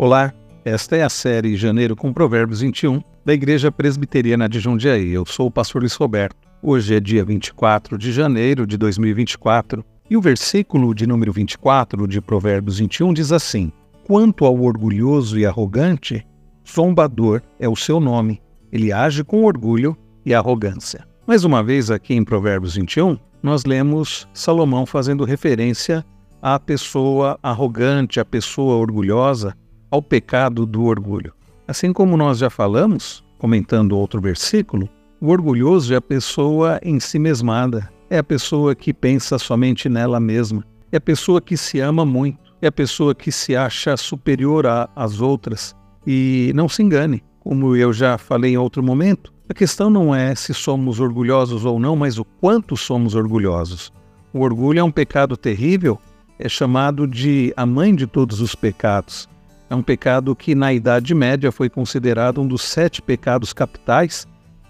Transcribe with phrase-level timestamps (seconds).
[0.00, 0.32] Olá,
[0.64, 5.10] esta é a série Janeiro com Provérbios 21 da Igreja Presbiteriana de Jundiaí.
[5.10, 6.36] Eu sou o pastor Luiz Roberto.
[6.62, 12.20] Hoje é dia 24 de janeiro de 2024 e o versículo de número 24 de
[12.20, 13.72] Provérbios 21 diz assim:
[14.06, 16.24] Quanto ao orgulhoso e arrogante,
[16.64, 18.40] zombador é o seu nome.
[18.70, 21.04] Ele age com orgulho e arrogância.
[21.26, 26.06] Mais uma vez, aqui em Provérbios 21, nós lemos Salomão fazendo referência
[26.40, 29.56] à pessoa arrogante, à pessoa orgulhosa,
[29.90, 31.32] ao pecado do orgulho.
[31.66, 34.88] Assim como nós já falamos, comentando outro versículo,
[35.20, 40.20] o orgulhoso é a pessoa em si mesmada, é a pessoa que pensa somente nela
[40.20, 44.64] mesma, é a pessoa que se ama muito, é a pessoa que se acha superior
[44.94, 45.74] às outras.
[46.06, 50.34] E não se engane, como eu já falei em outro momento, a questão não é
[50.34, 53.92] se somos orgulhosos ou não, mas o quanto somos orgulhosos.
[54.32, 55.98] O orgulho é um pecado terrível,
[56.38, 59.28] é chamado de a mãe de todos os pecados.
[59.70, 64.26] É um pecado que, na Idade Média, foi considerado um dos sete pecados capitais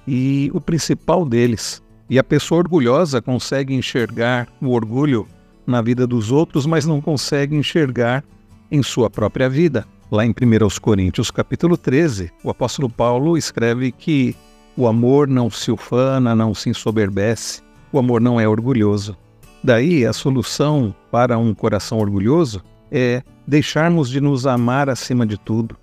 [0.06, 1.82] e o principal deles.
[2.10, 5.28] E a pessoa orgulhosa consegue enxergar o orgulho
[5.66, 8.24] na vida dos outros, mas não consegue enxergar
[8.70, 9.86] em sua própria vida.
[10.10, 10.34] Lá em 1
[10.80, 14.34] Coríntios, capítulo 13, o apóstolo Paulo escreve que
[14.74, 17.60] o amor não se ufana, não se ensoberbece,
[17.92, 19.16] o amor não é orgulhoso.
[19.62, 25.76] Daí a solução para um coração orgulhoso é deixarmos de nos amar acima de tudo,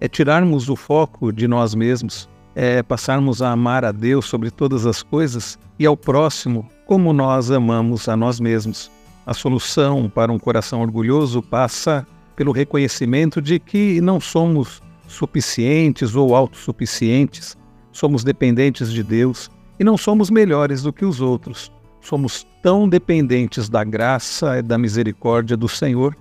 [0.00, 4.86] é tirarmos o foco de nós mesmos, é passarmos a amar a Deus sobre todas
[4.86, 8.90] as coisas e ao próximo como nós amamos a nós mesmos.
[9.24, 16.34] A solução para um coração orgulhoso passa pelo reconhecimento de que não somos suficientes ou
[16.34, 17.56] autossuficientes,
[17.92, 21.70] somos dependentes de Deus e não somos melhores do que os outros.
[22.00, 26.16] Somos tão dependentes da graça e da misericórdia do Senhor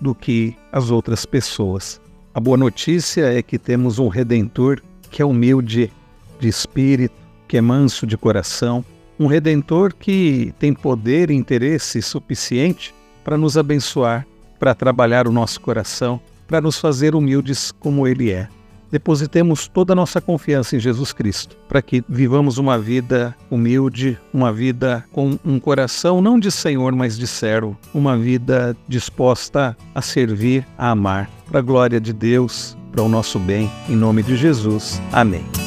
[0.00, 2.00] do que as outras pessoas.
[2.32, 5.92] A boa notícia é que temos um redentor que é humilde
[6.40, 7.14] de espírito,
[7.46, 8.84] que é manso de coração,
[9.18, 14.26] um redentor que tem poder e interesse suficiente para nos abençoar,
[14.58, 18.48] para trabalhar o nosso coração, para nos fazer humildes como ele é
[18.94, 24.52] depositemos toda a nossa confiança em Jesus Cristo, para que vivamos uma vida humilde, uma
[24.52, 30.64] vida com um coração não de Senhor, mas de servo, uma vida disposta a servir,
[30.78, 35.02] a amar, para a glória de Deus, para o nosso bem, em nome de Jesus.
[35.10, 35.63] Amém.